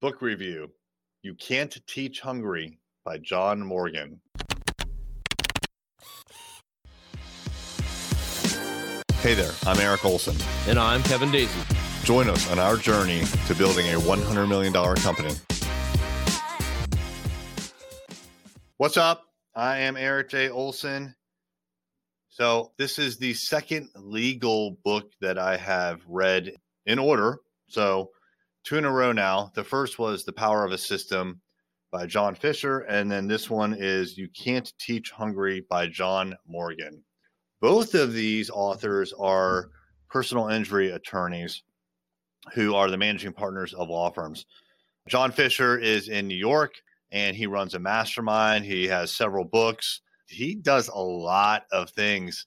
[0.00, 0.70] Book review
[1.22, 4.18] You Can't Teach Hungry by John Morgan.
[9.20, 10.34] Hey there, I'm Eric Olson.
[10.66, 12.02] And I'm Kevin Daisey.
[12.02, 15.34] Join us on our journey to building a $100 million company.
[18.78, 19.26] What's up?
[19.54, 20.48] I am Eric J.
[20.48, 21.14] Olson.
[22.30, 26.54] So, this is the second legal book that I have read
[26.86, 27.40] in order.
[27.68, 28.12] So,
[28.64, 29.50] two in a row now.
[29.54, 31.40] The first was The Power of a System
[31.90, 32.80] by John Fisher.
[32.80, 37.02] And then this one is You Can't Teach Hungry by John Morgan.
[37.60, 39.70] Both of these authors are
[40.08, 41.62] personal injury attorneys
[42.54, 44.46] who are the managing partners of law firms.
[45.08, 46.74] John Fisher is in New York
[47.12, 48.64] and he runs a mastermind.
[48.64, 50.00] He has several books.
[50.26, 52.46] He does a lot of things.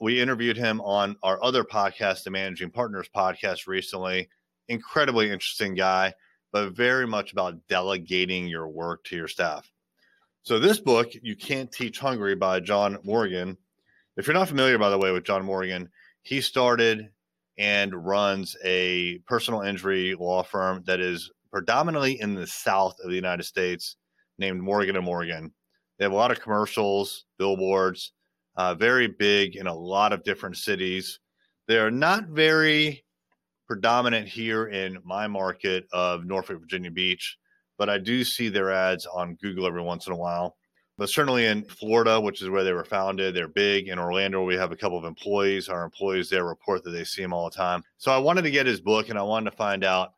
[0.00, 4.28] We interviewed him on our other podcast, the Managing Partners podcast, recently.
[4.68, 6.14] Incredibly interesting guy,
[6.52, 9.70] but very much about delegating your work to your staff.
[10.42, 13.56] So, this book, You Can't Teach Hungry by John Morgan.
[14.16, 15.88] If you're not familiar, by the way, with John Morgan,
[16.22, 17.10] he started
[17.58, 23.16] and runs a personal injury law firm that is predominantly in the south of the
[23.16, 23.96] United States
[24.38, 25.52] named Morgan and Morgan.
[25.98, 28.12] They have a lot of commercials, billboards,
[28.56, 31.20] uh, very big in a lot of different cities.
[31.68, 33.04] They are not very
[33.72, 37.38] predominant here in my market of Norfolk, Virginia Beach,
[37.78, 40.56] but I do see their ads on Google every once in a while.
[40.98, 43.88] But certainly in Florida, which is where they were founded, they're big.
[43.88, 45.70] In Orlando, we have a couple of employees.
[45.70, 47.82] Our employees there report that they see him all the time.
[47.96, 50.12] So I wanted to get his book and I wanted to find out,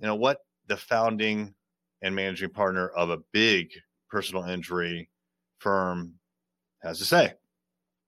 [0.00, 1.54] you know, what the founding
[2.02, 3.68] and managing partner of a big
[4.10, 5.08] personal injury
[5.58, 6.14] firm
[6.82, 7.34] has to say.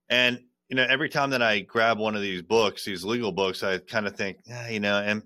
[0.09, 3.63] And you know, every time that I grab one of these books, these legal books,
[3.63, 5.23] I kind of think, eh, you know, am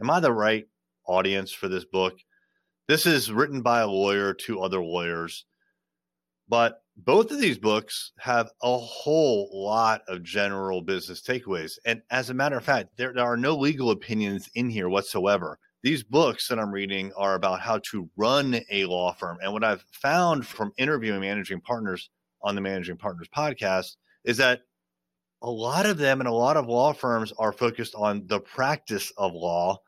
[0.00, 0.66] am I the right
[1.06, 2.18] audience for this book?
[2.88, 5.46] This is written by a lawyer to other lawyers,
[6.48, 11.78] but both of these books have a whole lot of general business takeaways.
[11.86, 15.58] And as a matter of fact, there, there are no legal opinions in here whatsoever
[15.82, 19.38] these books that I'm reading are about how to run a law firm.
[19.42, 24.60] And what I've found from interviewing managing partners on the Managing Partners podcast is that
[25.42, 29.12] a lot of them and a lot of law firms are focused on the practice
[29.16, 29.78] of law,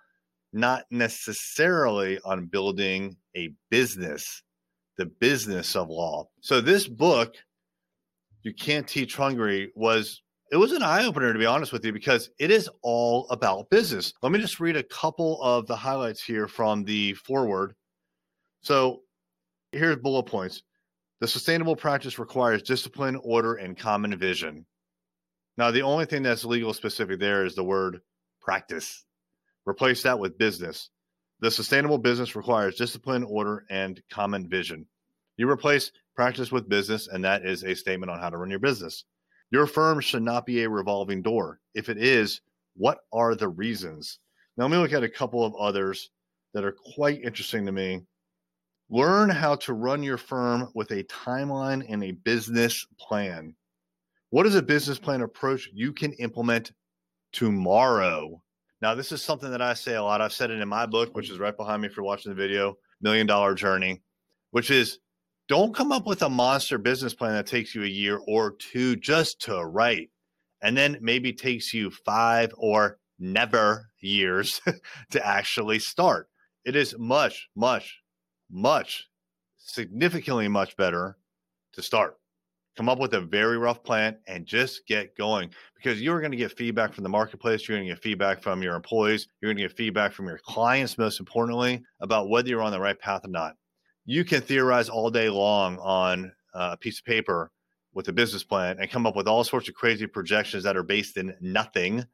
[0.52, 4.42] not necessarily on building a business,
[4.98, 6.28] the business of law.
[6.40, 7.34] So, this book,
[8.42, 10.20] You Can't Teach Hungry, was
[10.50, 13.70] it was an eye opener to be honest with you because it is all about
[13.70, 14.12] business.
[14.22, 17.74] Let me just read a couple of the highlights here from the forward.
[18.60, 19.00] So
[19.72, 20.62] here's bullet points.
[21.20, 24.66] The sustainable practice requires discipline, order, and common vision.
[25.56, 28.00] Now, the only thing that's legal specific there is the word
[28.40, 29.04] practice.
[29.66, 30.90] Replace that with business.
[31.40, 34.86] The sustainable business requires discipline, order, and common vision.
[35.36, 38.58] You replace practice with business, and that is a statement on how to run your
[38.58, 39.04] business.
[39.50, 41.60] Your firm should not be a revolving door.
[41.74, 42.40] If it is,
[42.76, 44.18] what are the reasons?
[44.56, 46.10] Now, let me look at a couple of others
[46.54, 48.02] that are quite interesting to me.
[48.90, 53.54] Learn how to run your firm with a timeline and a business plan.
[54.34, 56.72] What is a business plan approach you can implement
[57.32, 58.42] tomorrow?
[58.82, 60.20] Now, this is something that I say a lot.
[60.20, 62.34] I've said it in my book, which is right behind me if you're watching the
[62.34, 64.02] video Million Dollar Journey,
[64.50, 64.98] which is
[65.46, 68.96] don't come up with a monster business plan that takes you a year or two
[68.96, 70.10] just to write
[70.62, 74.60] and then maybe takes you five or never years
[75.12, 76.28] to actually start
[76.64, 78.00] it is much much
[78.50, 79.06] much
[79.58, 81.16] significantly much better
[81.72, 82.16] to start
[82.76, 86.36] come up with a very rough plan and just get going because you're going to
[86.36, 89.56] get feedback from the marketplace you're going to get feedback from your employees you're going
[89.56, 93.24] to get feedback from your clients most importantly about whether you're on the right path
[93.24, 93.56] or not.
[94.06, 97.50] You can theorize all day long on uh, a piece of paper
[97.94, 100.82] with a business plan and come up with all sorts of crazy projections that are
[100.82, 102.04] based in nothing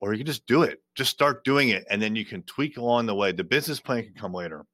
[0.00, 0.82] or you can just do it.
[0.96, 3.30] Just start doing it and then you can tweak along the way.
[3.30, 4.64] The business plan can come later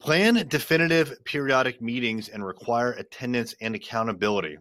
[0.00, 4.56] plan definitive periodic meetings and require attendance and accountability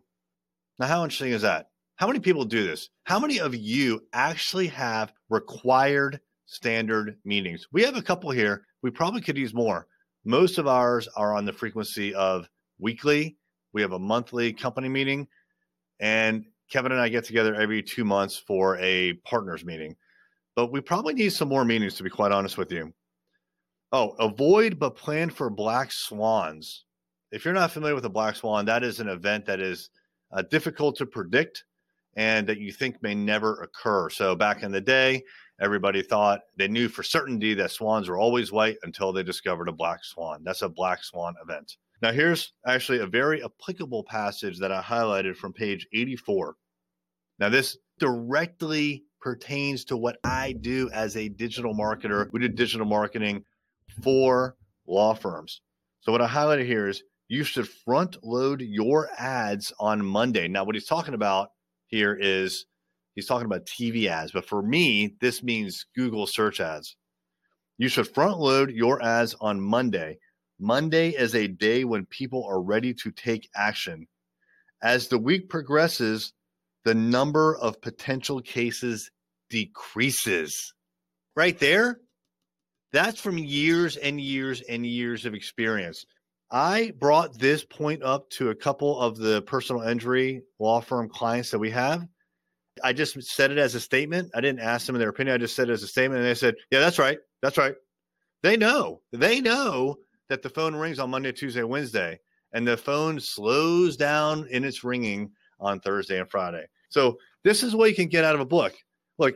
[0.80, 4.68] now how interesting is that how many people do this how many of you actually
[4.68, 9.88] have required standard meetings we have a couple here we probably could use more
[10.25, 13.38] most of ours are on the frequency of weekly.
[13.74, 15.27] We have a monthly company meeting,
[16.00, 19.95] and Kevin and I get together every two months for a partners meeting.
[20.56, 22.94] But we probably need some more meetings, to be quite honest with you.
[23.91, 26.86] Oh, avoid but plan for black swans.
[27.31, 29.89] If you're not familiar with a black swan, that is an event that is
[30.31, 31.63] uh, difficult to predict
[32.15, 34.09] and that you think may never occur.
[34.09, 35.24] So back in the day,
[35.62, 39.74] Everybody thought they knew for certainty that swans were always white until they discovered a
[39.74, 40.42] black swan.
[40.44, 41.75] That's a black swan event.
[42.01, 46.56] Now, here's actually a very applicable passage that I highlighted from page 84.
[47.39, 52.30] Now, this directly pertains to what I do as a digital marketer.
[52.31, 53.44] We do digital marketing
[54.01, 54.56] for
[54.88, 55.62] law firms.
[56.01, 60.47] So, what I highlighted here is you should front load your ads on Monday.
[60.47, 61.51] Now, what he's talking about
[61.88, 62.65] here is
[63.15, 66.95] he's talking about TV ads, but for me, this means Google search ads.
[67.77, 70.18] You should front load your ads on Monday.
[70.59, 74.07] Monday is a day when people are ready to take action.
[74.81, 76.33] As the week progresses,
[76.83, 79.12] the number of potential cases
[79.50, 80.74] decreases.
[81.35, 82.00] Right there,
[82.91, 86.06] that's from years and years and years of experience.
[86.51, 91.51] I brought this point up to a couple of the personal injury law firm clients
[91.51, 92.07] that we have.
[92.83, 94.31] I just said it as a statement.
[94.33, 95.36] I didn't ask them their opinion.
[95.36, 96.21] I just said it as a statement.
[96.21, 97.19] And they said, Yeah, that's right.
[97.41, 97.75] That's right.
[98.41, 99.01] They know.
[99.12, 99.97] They know
[100.30, 102.19] that the phone rings on Monday, Tuesday, Wednesday,
[102.53, 106.65] and the phone slows down in its ringing on Thursday and Friday.
[106.89, 108.74] So this is what you can get out of a book.
[109.18, 109.35] Look,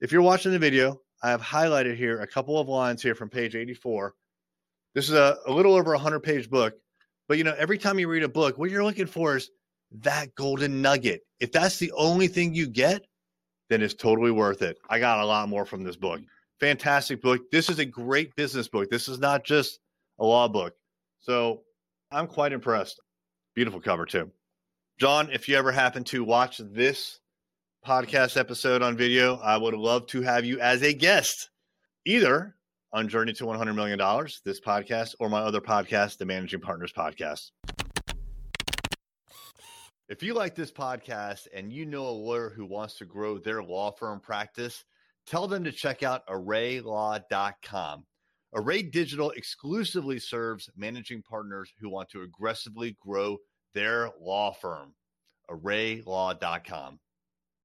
[0.00, 3.28] if you're watching the video, I have highlighted here a couple of lines here from
[3.28, 4.14] page 84.
[4.94, 6.74] This is a, a little over a 100 page book.
[7.28, 9.50] But you know, every time you read a book, what you're looking for is
[10.00, 11.22] that golden nugget.
[11.40, 13.04] If that's the only thing you get,
[13.68, 14.78] then it's totally worth it.
[14.88, 16.20] I got a lot more from this book.
[16.60, 17.50] Fantastic book.
[17.52, 18.90] This is a great business book.
[18.90, 19.78] This is not just
[20.18, 20.74] a law book.
[21.20, 21.62] So
[22.10, 23.00] I'm quite impressed.
[23.54, 24.30] Beautiful cover, too.
[24.98, 27.20] John, if you ever happen to watch this
[27.88, 31.48] podcast episode on video, I would love to have you as a guest,
[32.04, 32.54] either
[32.92, 33.98] on Journey to $100 million,
[34.44, 37.52] this podcast, or my other podcast, the Managing Partners Podcast.
[40.10, 43.62] If you like this podcast and you know a lawyer who wants to grow their
[43.62, 44.84] law firm practice,
[45.26, 48.04] tell them to check out arraylaw.com.
[48.54, 53.38] Array Digital exclusively serves managing partners who want to aggressively grow
[53.72, 54.92] their law firm.
[55.50, 56.98] arraylaw.com.